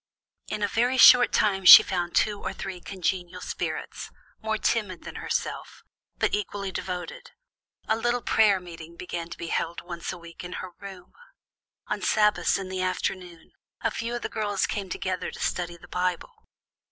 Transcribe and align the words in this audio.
"In 0.47 0.63
a 0.63 0.67
very 0.67 0.97
short 0.97 1.31
time 1.31 1.63
she 1.63 1.83
found 1.83 2.15
two 2.15 2.41
or 2.41 2.53
three 2.53 2.81
congenial 2.81 3.39
spirits, 3.39 4.09
more 4.41 4.57
timid 4.57 5.03
than 5.03 5.13
herself, 5.17 5.83
but 6.17 6.33
equally 6.33 6.71
devoted. 6.71 7.29
A 7.87 7.95
little 7.95 8.23
prayer 8.23 8.59
meeting 8.59 8.95
began 8.95 9.29
to 9.29 9.37
be 9.37 9.49
held 9.49 9.81
once 9.81 10.11
a 10.11 10.17
week 10.17 10.43
in 10.43 10.53
her 10.53 10.71
room. 10.79 11.13
On 11.85 12.01
Sabbaths 12.01 12.57
in 12.57 12.69
the 12.69 12.81
afternoon, 12.81 13.51
a 13.81 13.91
few 13.91 14.15
of 14.15 14.23
the 14.23 14.27
girls 14.27 14.65
came 14.65 14.89
together 14.89 15.29
to 15.29 15.39
study 15.39 15.77
the 15.77 15.87
Bible. 15.87 16.47